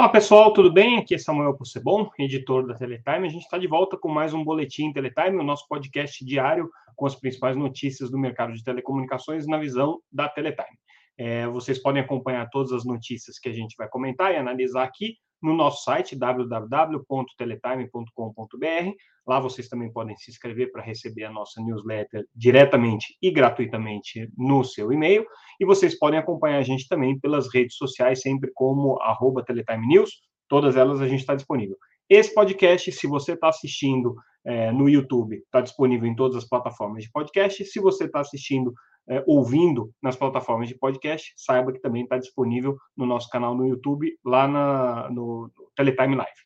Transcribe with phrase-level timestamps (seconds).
[0.00, 0.96] Olá pessoal, tudo bem?
[0.96, 3.26] Aqui é Samuel Possebon, editor da Teletime.
[3.26, 7.04] A gente está de volta com mais um Boletim Teletime, o nosso podcast diário com
[7.04, 10.78] as principais notícias do mercado de telecomunicações na visão da Teletime.
[11.18, 15.16] É, vocês podem acompanhar todas as notícias que a gente vai comentar e analisar aqui
[15.42, 18.94] no nosso site www.teletime.com.br.
[19.26, 24.64] Lá vocês também podem se inscrever para receber a nossa newsletter diretamente e gratuitamente no
[24.64, 25.24] seu e-mail.
[25.58, 30.10] E vocês podem acompanhar a gente também pelas redes sociais, sempre como arroba Teletime News.
[30.48, 31.76] Todas elas a gente está disponível.
[32.08, 37.04] Esse podcast, se você está assistindo é, no YouTube, está disponível em todas as plataformas
[37.04, 37.64] de podcast.
[37.64, 38.72] Se você está assistindo
[39.08, 43.66] é, ouvindo nas plataformas de podcast, saiba que também está disponível no nosso canal no
[43.66, 46.40] YouTube, lá na, no Teletime Live.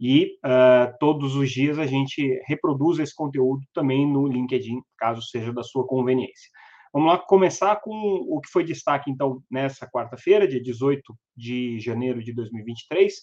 [0.00, 5.52] E uh, todos os dias a gente reproduz esse conteúdo também no LinkedIn, caso seja
[5.52, 6.48] da sua conveniência.
[6.92, 12.22] Vamos lá começar com o que foi destaque, então, nessa quarta-feira, dia 18 de janeiro
[12.22, 13.14] de 2023.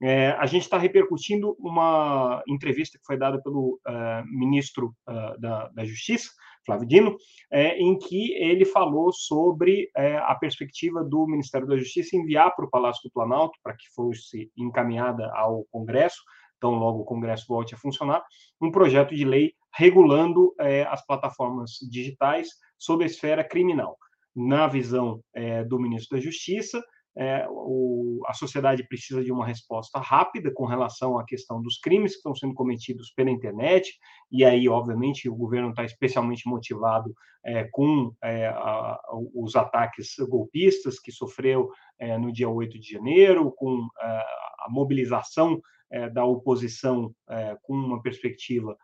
[0.00, 5.68] É, a gente está repercutindo uma entrevista que foi dada pelo uh, ministro uh, da,
[5.68, 6.30] da, Justiça,
[6.64, 7.16] Flávio Dino,
[7.50, 12.64] é, em que ele falou sobre é, a perspectiva do Ministério da Justiça enviar para
[12.64, 16.22] o Palácio do Planalto, para que fosse encaminhada ao Congresso,
[16.56, 18.22] então logo o Congresso volte a funcionar,
[18.60, 23.96] um projeto de lei regulando é, as plataformas digitais sob a esfera criminal.
[24.36, 25.20] Na visão
[25.66, 26.80] do ministro da Justiça,
[27.18, 32.12] é, o, a sociedade precisa de uma resposta rápida com relação à questão dos crimes
[32.12, 33.98] que estão sendo cometidos pela internet,
[34.30, 37.12] e aí, obviamente, o governo está especialmente motivado
[37.44, 39.00] é, com é, a,
[39.34, 45.60] os ataques golpistas que sofreu é, no dia 8 de janeiro, com é, a mobilização
[45.90, 47.12] é, da oposição
[47.62, 48.76] com uma perspectiva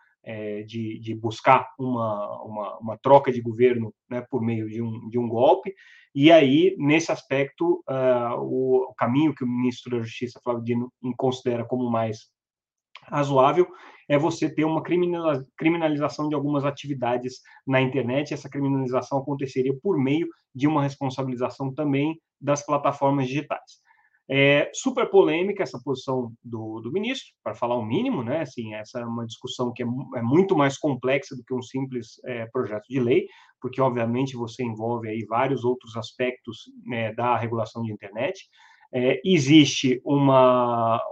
[0.66, 5.18] de, de, buscar uma, uma, uma, troca de governo né, por meio de um, de
[5.18, 5.74] um golpe.
[6.14, 10.92] E aí, nesse aspecto, uh, o, o, caminho que o ministro da Justiça, Flávio Dino,
[11.16, 12.28] considera como mais
[13.08, 13.66] razoável
[14.08, 14.82] é você ter uma
[15.56, 18.32] criminalização de algumas atividades na internet.
[18.32, 23.83] Essa criminalização aconteceria por meio de uma responsabilização também das plataformas digitais.
[24.28, 28.40] É super polêmica essa posição do, do ministro, para falar o mínimo, né?
[28.40, 29.86] Assim, essa é uma discussão que é,
[30.16, 33.26] é muito mais complexa do que um simples é, projeto de lei,
[33.60, 38.48] porque obviamente você envolve aí vários outros aspectos né, da regulação de internet.
[38.92, 41.02] É, existe uma,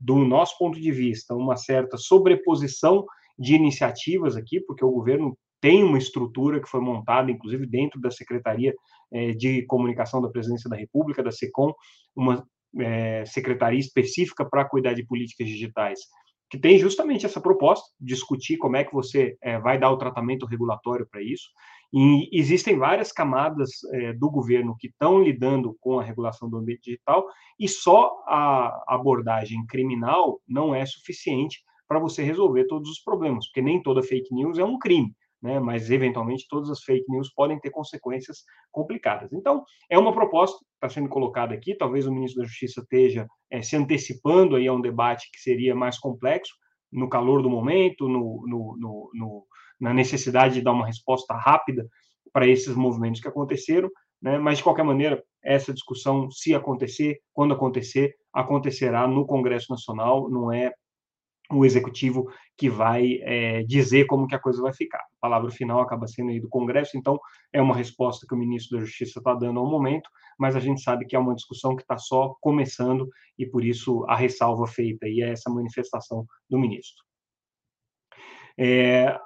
[0.00, 3.06] do nosso ponto de vista, uma certa sobreposição
[3.38, 8.10] de iniciativas aqui, porque o governo tem uma estrutura que foi montada, inclusive dentro da
[8.10, 8.74] Secretaria
[9.12, 11.72] é, de Comunicação da Presidência da República, da SECOM,
[12.14, 12.46] uma
[12.78, 16.00] é, secretaria específica para cuidar de políticas digitais,
[16.50, 20.46] que tem justamente essa proposta, discutir como é que você é, vai dar o tratamento
[20.46, 21.48] regulatório para isso.
[21.92, 26.82] E existem várias camadas é, do governo que estão lidando com a regulação do ambiente
[26.84, 27.24] digital,
[27.58, 33.62] e só a abordagem criminal não é suficiente para você resolver todos os problemas, porque
[33.62, 35.12] nem toda fake news é um crime
[35.42, 35.58] né?
[35.58, 39.32] mas eventualmente todas as fake news podem ter consequências complicadas.
[39.32, 43.26] Então, é uma proposta que está sendo colocada aqui, talvez o ministro da Justiça esteja
[43.50, 46.54] é, se antecipando aí a um debate que seria mais complexo,
[46.92, 49.46] no calor do momento, no, no, no, no
[49.80, 51.88] na necessidade de dar uma resposta rápida
[52.32, 53.88] para esses movimentos que aconteceram,
[54.20, 54.38] né?
[54.38, 60.52] mas de qualquer maneira, essa discussão, se acontecer, quando acontecer, acontecerá no Congresso Nacional, não
[60.52, 60.70] é
[61.50, 64.98] o executivo que vai é, dizer como que a coisa vai ficar.
[64.98, 67.18] A palavra final acaba sendo aí do Congresso, então
[67.52, 70.80] é uma resposta que o ministro da Justiça está dando ao momento, mas a gente
[70.80, 75.08] sabe que é uma discussão que está só começando e por isso a ressalva feita
[75.08, 77.04] e é essa manifestação do ministro.
[78.58, 79.18] É,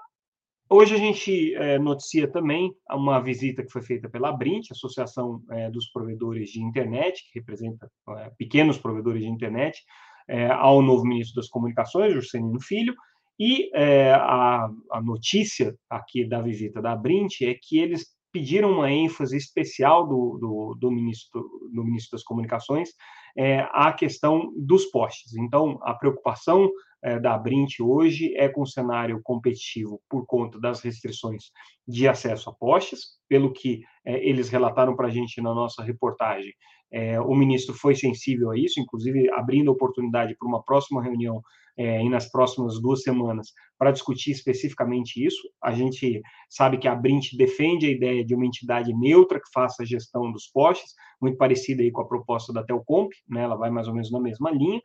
[0.70, 5.70] hoje a gente é, noticia também uma visita que foi feita pela Brint, Associação é,
[5.70, 7.90] dos Provedores de Internet, que representa
[8.38, 9.82] pequenos provedores de internet,
[10.28, 12.94] é, ao novo ministro das Comunicações, Juscelino Filho,
[13.38, 18.90] e é, a, a, notícia aqui da visita da Brint é que eles pediram uma
[18.90, 22.90] ênfase especial do, do, do ministro, do ministro das Comunicações
[23.36, 25.34] é, à questão dos postes.
[25.34, 26.70] Então, a preocupação
[27.02, 31.50] é, da Brint hoje é com o cenário competitivo por conta das restrições
[31.86, 36.52] de acesso a postes, pelo que é, eles relataram para a gente na nossa reportagem.
[36.92, 41.42] É, o ministro foi sensível a isso, inclusive abrindo oportunidade para uma próxima reunião
[41.76, 45.48] é, e nas próximas duas semanas para discutir especificamente isso.
[45.62, 49.82] A gente sabe que a Brint defende a ideia de uma entidade neutra que faça
[49.82, 53.42] a gestão dos postes, muito parecida aí com a proposta da Telcomp, né?
[53.42, 54.80] ela vai mais ou menos na mesma linha.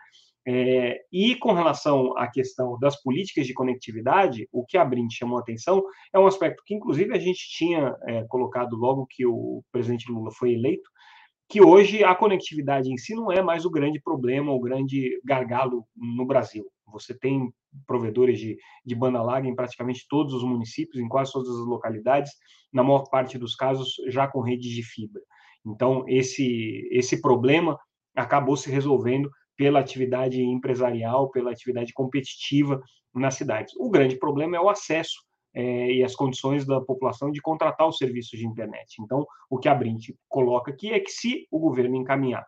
[0.47, 5.37] É, e com relação à questão das políticas de conectividade, o que a Brint chamou
[5.37, 9.61] a atenção é um aspecto que, inclusive, a gente tinha é, colocado logo que o
[9.71, 10.89] presidente Lula foi eleito,
[11.49, 15.83] que hoje a conectividade em si não é mais o grande problema, o grande gargalo
[15.95, 16.63] no Brasil.
[16.91, 17.51] Você tem
[17.87, 18.55] provedores de,
[18.85, 22.31] de banda larga em praticamente todos os municípios, em quase todas as localidades,
[22.71, 25.21] na maior parte dos casos já com redes de fibra.
[25.65, 27.77] Então, esse, esse problema
[28.15, 32.79] acabou se resolvendo pela atividade empresarial, pela atividade competitiva
[33.13, 33.73] nas cidades.
[33.77, 35.19] O grande problema é o acesso
[35.59, 39.01] é, e as condições da população de contratar os serviços de internet.
[39.01, 42.47] Então, o que a Brint coloca aqui é que se o governo encaminhar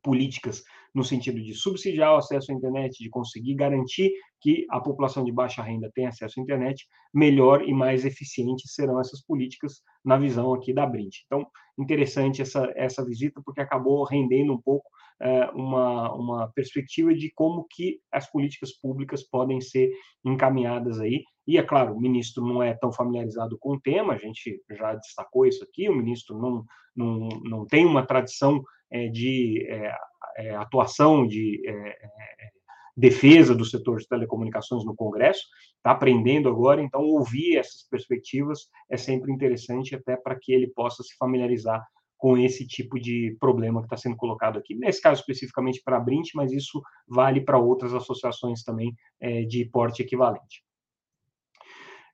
[0.00, 0.62] políticas
[0.94, 5.32] no sentido de subsidiar o acesso à internet, de conseguir garantir que a população de
[5.32, 10.52] baixa renda tenha acesso à internet, melhor e mais eficientes serão essas políticas na visão
[10.54, 11.16] aqui da Brint.
[11.26, 11.46] Então,
[11.78, 14.88] interessante essa, essa visita, porque acabou rendendo um pouco
[15.20, 19.90] é, uma, uma perspectiva de como que as políticas públicas podem ser
[20.24, 21.22] encaminhadas aí.
[21.46, 24.94] E, é claro, o ministro não é tão familiarizado com o tema, a gente já
[24.94, 26.64] destacou isso aqui, o ministro não,
[26.96, 29.92] não, não tem uma tradição é, de é,
[30.36, 32.50] é, atuação, de é, é,
[32.96, 35.42] defesa do setor de telecomunicações no Congresso,
[35.76, 41.02] está aprendendo agora, então ouvir essas perspectivas é sempre interessante, até para que ele possa
[41.02, 41.82] se familiarizar
[42.20, 44.74] com esse tipo de problema que está sendo colocado aqui.
[44.74, 49.64] Nesse caso, especificamente para a Brint, mas isso vale para outras associações também é, de
[49.64, 50.62] porte equivalente.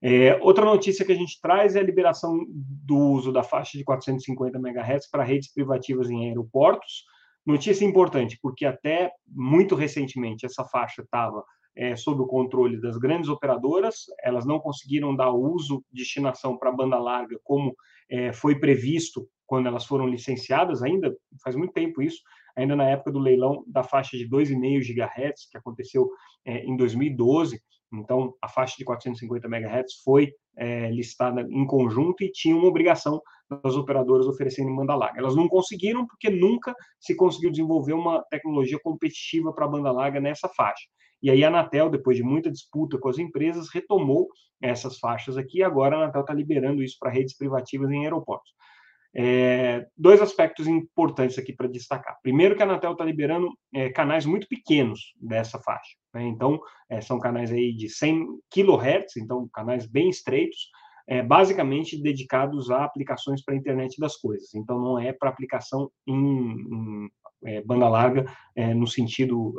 [0.01, 3.83] É, outra notícia que a gente traz é a liberação do uso da faixa de
[3.83, 7.05] 450 MHz para redes privativas em aeroportos.
[7.47, 11.45] Notícia importante, porque até muito recentemente essa faixa estava
[11.77, 16.99] é, sob o controle das grandes operadoras, elas não conseguiram dar uso, destinação para banda
[16.99, 17.73] larga, como
[18.11, 21.15] é, foi previsto quando elas foram licenciadas, ainda
[21.45, 22.21] faz muito tempo isso,
[22.57, 26.11] ainda na época do leilão da faixa de 2,5 GHz, que aconteceu
[26.45, 27.61] é, em 2012.
[27.93, 30.33] Então, a faixa de 450 MHz foi
[30.91, 33.21] listada em conjunto e tinha uma obrigação
[33.63, 35.19] das operadoras oferecerem banda larga.
[35.19, 40.49] Elas não conseguiram porque nunca se conseguiu desenvolver uma tecnologia competitiva para banda larga nessa
[40.49, 40.87] faixa.
[41.23, 44.29] E aí a Anatel, depois de muita disputa com as empresas, retomou
[44.61, 48.53] essas faixas aqui e agora a Anatel está liberando isso para redes privativas em aeroportos.
[49.19, 52.19] É, dois aspectos importantes aqui para destacar.
[52.23, 55.97] Primeiro, que a Anatel está liberando é, canais muito pequenos dessa faixa.
[56.13, 56.25] Né?
[56.25, 56.61] Então,
[56.91, 60.69] é, são canais aí de 100 kHz, então canais bem estreitos,
[61.07, 64.55] é, basicamente dedicados a aplicações para a internet das coisas.
[64.55, 67.11] Então, não é para aplicação em, em
[67.45, 68.25] é, banda larga
[68.55, 69.55] é, no sentido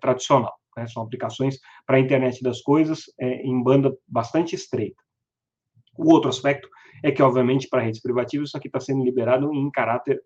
[0.00, 0.54] tradicional.
[0.76, 0.86] Né?
[0.86, 5.02] São aplicações para a internet das coisas em banda bastante estreita.
[5.96, 6.68] O outro aspecto
[7.02, 10.22] é que, obviamente, para redes privativas, isso aqui está sendo liberado em caráter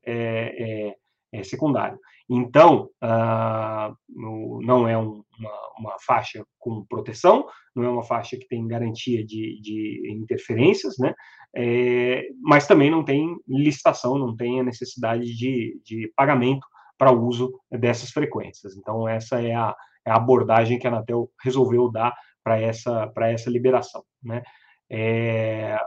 [1.33, 1.99] é, secundário.
[2.29, 8.37] Então, ah, no, não é um, uma, uma, faixa com proteção, não é uma faixa
[8.37, 11.15] que tem garantia de, de interferências, né?
[11.57, 16.67] É, mas também não tem licitação, não tem a necessidade de, de pagamento
[16.99, 18.77] para o uso dessas frequências.
[18.77, 19.75] Então, essa é a,
[20.07, 22.15] é a abordagem que a Anatel resolveu dar
[22.45, 24.03] para essa, essa liberação.
[24.23, 24.43] Né?
[24.91, 25.79] É,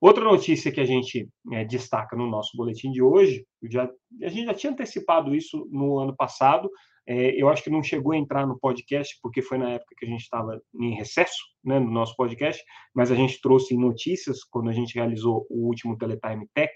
[0.00, 3.88] outra notícia que a gente é, destaca no nosso boletim de hoje, já,
[4.22, 6.70] a gente já tinha antecipado isso no ano passado,
[7.06, 10.04] é, eu acho que não chegou a entrar no podcast, porque foi na época que
[10.04, 12.62] a gente estava em recesso né, no nosso podcast,
[12.94, 16.72] mas a gente trouxe notícias quando a gente realizou o último Teletime Tech,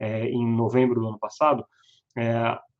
[0.00, 1.64] é, em novembro do ano passado.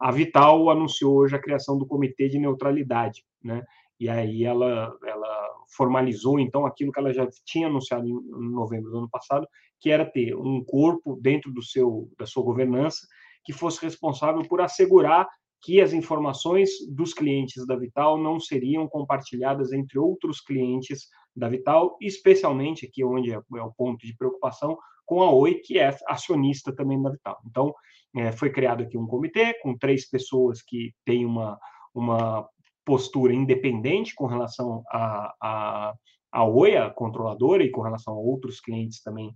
[0.00, 3.62] A Vital anunciou hoje a criação do Comitê de Neutralidade, né?
[3.99, 8.99] E aí ela, ela formalizou então aquilo que ela já tinha anunciado em, novembro do
[8.99, 9.47] ano passado,
[9.81, 13.07] que era ter um corpo dentro do seu da sua governança
[13.45, 15.29] que fosse responsável por assegurar
[15.62, 21.97] que as informações dos clientes da Vital não seriam compartilhadas entre outros clientes da Vital,
[22.00, 26.75] especialmente aqui onde é, é o ponto de preocupação com a Oi, que é acionista
[26.75, 27.38] também da Vital.
[27.47, 27.75] Então,
[28.17, 31.59] é, foi criado aqui um comitê com três pessoas que têm uma,
[31.95, 32.49] uma
[32.87, 35.95] postura independente com relação a, a,
[36.33, 39.35] a Oi, a controladora, e com relação a outros clientes também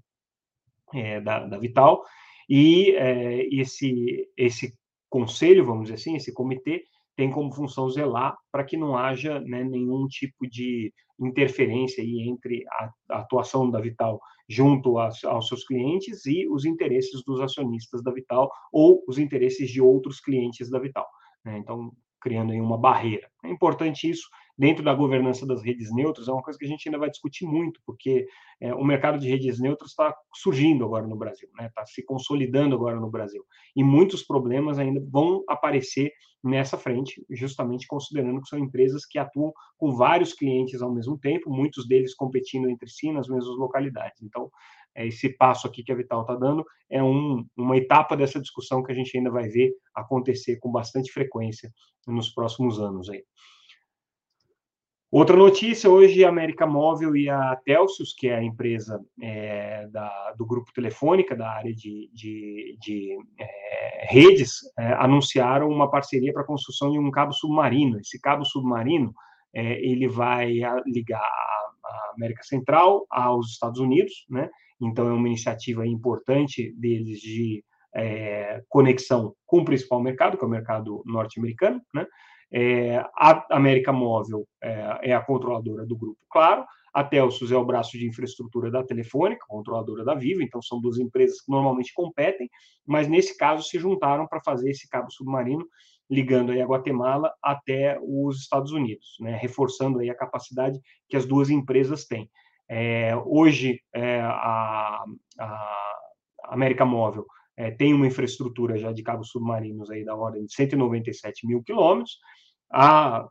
[0.95, 2.02] é, da, da Vital.
[2.49, 4.73] E é, esse, esse
[5.11, 6.85] conselho, vamos dizer assim, esse comitê,
[7.16, 12.64] tem como função zelar para que não haja né, nenhum tipo de interferência aí entre
[12.69, 18.02] a, a atuação da Vital junto a, aos seus clientes e os interesses dos acionistas
[18.02, 21.07] da Vital ou os interesses de outros clientes da Vital.
[21.45, 21.59] Né?
[21.59, 23.29] Então, criando aí uma barreira.
[23.43, 24.29] É importante isso,
[24.61, 27.47] dentro da governança das redes neutras, é uma coisa que a gente ainda vai discutir
[27.47, 28.26] muito, porque
[28.61, 31.71] é, o mercado de redes neutras está surgindo agora no Brasil, está né?
[31.75, 33.43] Tá se consolidando agora no Brasil.
[33.75, 36.12] E muitos problemas ainda vão aparecer
[36.45, 41.50] nessa frente, justamente considerando que são empresas que atuam com vários clientes ao mesmo tempo,
[41.50, 44.21] muitos deles competindo entre si nas mesmas localidades.
[44.23, 44.50] Então,
[44.95, 48.83] é, esse passo aqui que a Vital está dando é um, uma etapa dessa discussão
[48.83, 51.73] que a gente ainda vai ver acontecer com bastante frequência
[52.07, 53.25] nos próximos anos aí.
[55.12, 60.33] Outra notícia, hoje a América Móvel e a Telsius, que é a empresa é, da,
[60.38, 66.43] do grupo Telefônica, da área de, de, de é, redes, é, anunciaram uma parceria para
[66.43, 67.99] a construção de um cabo submarino.
[67.99, 69.12] Esse cabo submarino,
[69.52, 70.52] é, ele vai
[70.87, 74.49] ligar a, a, América Central aos Estados Unidos, né?
[74.81, 77.64] Então é uma iniciativa importante deles de
[77.97, 82.07] é, conexão com o principal mercado, que é o mercado norte-americano, né?
[82.52, 86.64] É, a América Móvel é, é, a controladora do grupo, claro.
[86.92, 90.99] A Telsus é o braço de infraestrutura da Telefônica, controladora da Vivo, então são duas
[90.99, 92.50] empresas que normalmente competem,
[92.85, 95.64] mas nesse caso se juntaram para fazer esse cabo submarino
[96.11, 101.25] ligando aí a Guatemala até os Estados Unidos, né, reforçando aí a capacidade que as
[101.25, 102.28] duas empresas têm.
[102.69, 105.04] É, hoje, é, a,
[105.38, 105.90] a
[106.47, 107.25] América Móvel
[107.61, 112.19] é, tem uma infraestrutura já de cabos submarinos aí da ordem de 197 mil quilômetros.
[112.73, 113.26] A,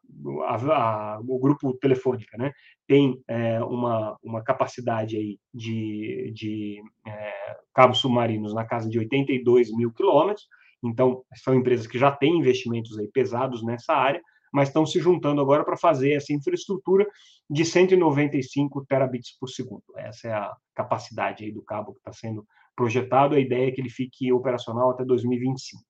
[0.45, 2.51] a, a, o grupo Telefônica né,
[2.87, 9.75] tem é, uma, uma capacidade aí de, de é, cabos submarinos na casa de 82
[9.75, 10.47] mil quilômetros.
[10.83, 14.21] Então, são empresas que já têm investimentos aí pesados nessa área,
[14.53, 17.07] mas estão se juntando agora para fazer essa infraestrutura
[17.49, 19.83] de 195 terabits por segundo.
[19.97, 22.45] Essa é a capacidade aí do cabo que está sendo
[22.79, 25.83] projetado, a ideia é que ele fique operacional até 2025.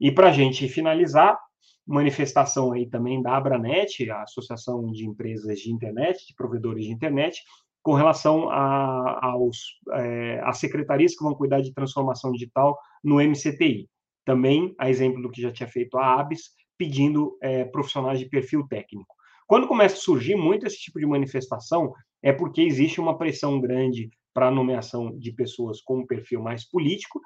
[0.00, 1.38] E para a gente finalizar,
[1.86, 7.40] manifestação aí também da Abranet, a Associação de Empresas de Internet, de provedores de internet,
[7.80, 9.58] com relação a, aos,
[9.92, 13.88] é, às secretarias que vão cuidar de transformação digital no MCTI.
[14.24, 18.66] Também, a exemplo do que já tinha feito a ABS, pedindo é, profissionais de perfil
[18.66, 19.14] técnico.
[19.46, 24.10] Quando começa a surgir muito esse tipo de manifestação, é porque existe uma pressão grande
[24.32, 27.20] para nomeação de pessoas com um perfil mais político.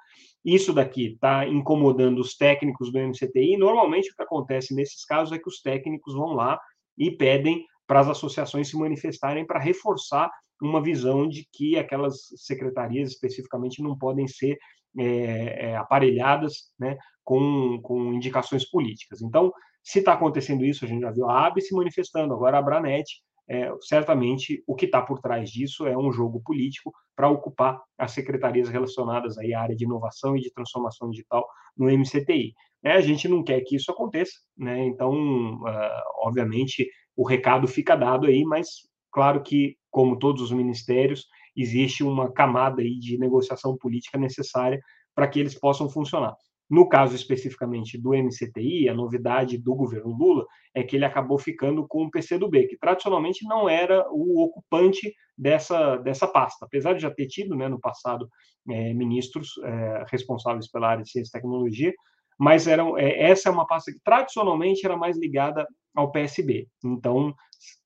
[0.45, 3.57] Isso daqui está incomodando os técnicos do MCTI.
[3.57, 6.59] Normalmente o que acontece nesses casos é que os técnicos vão lá
[6.97, 13.11] e pedem para as associações se manifestarem para reforçar uma visão de que aquelas secretarias
[13.11, 14.59] especificamente não podem ser
[14.99, 19.21] é, é, aparelhadas né, com, com indicações políticas.
[19.21, 22.63] Então, se está acontecendo isso, a gente já viu a AB se manifestando, agora a
[22.63, 23.07] Branet
[23.49, 28.13] é, certamente o que está por trás disso é um jogo político para ocupar as
[28.13, 32.53] secretarias relacionadas aí à área de inovação e de transformação digital no MCTI.
[32.85, 34.85] É, a gente não quer que isso aconteça, né?
[34.85, 38.69] então, uh, obviamente, o recado fica dado aí, mas
[39.11, 41.27] claro que, como todos os ministérios,
[41.57, 44.79] existe uma camada aí de negociação política necessária
[45.15, 46.37] para que eles possam funcionar.
[46.69, 50.45] No caso especificamente do MCTI, a novidade do governo Lula
[50.75, 55.97] é que ele acabou ficando com o PCdoB, que tradicionalmente não era o ocupante dessa,
[55.99, 58.29] dessa pasta, apesar de já ter tido né, no passado
[58.69, 61.95] é, ministros é, responsáveis pela área de ciência e tecnologia,
[62.39, 66.69] mas eram, é, essa é uma pasta que tradicionalmente era mais ligada ao PSB.
[66.85, 67.35] Então,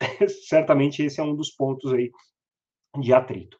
[0.49, 2.11] certamente esse é um dos pontos aí
[2.99, 3.60] de atrito.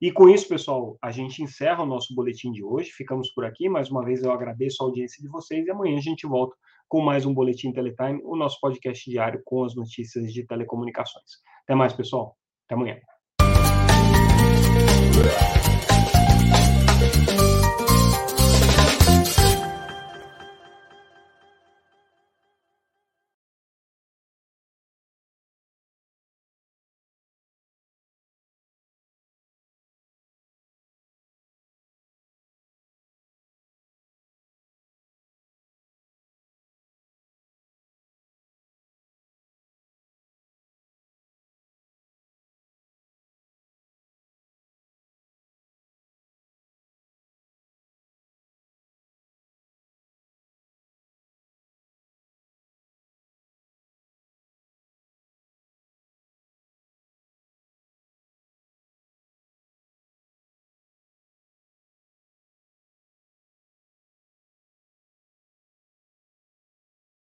[0.00, 2.90] E com isso, pessoal, a gente encerra o nosso boletim de hoje.
[2.90, 3.68] Ficamos por aqui.
[3.68, 6.54] Mais uma vez, eu agradeço a audiência de vocês e amanhã a gente volta
[6.88, 11.42] com mais um Boletim Teletime, o nosso podcast diário com as notícias de telecomunicações.
[11.64, 12.36] Até mais, pessoal.
[12.66, 13.15] Até amanhã.